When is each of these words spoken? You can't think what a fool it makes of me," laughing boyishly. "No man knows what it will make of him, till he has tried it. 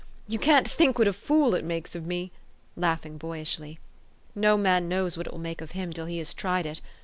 You 0.27 0.39
can't 0.39 0.67
think 0.67 0.97
what 0.97 1.07
a 1.07 1.13
fool 1.13 1.53
it 1.53 1.63
makes 1.63 1.93
of 1.93 2.07
me," 2.07 2.31
laughing 2.75 3.19
boyishly. 3.19 3.77
"No 4.33 4.57
man 4.57 4.89
knows 4.89 5.15
what 5.15 5.27
it 5.27 5.31
will 5.31 5.39
make 5.39 5.61
of 5.61 5.73
him, 5.73 5.93
till 5.93 6.07
he 6.07 6.17
has 6.17 6.33
tried 6.33 6.65
it. 6.65 6.81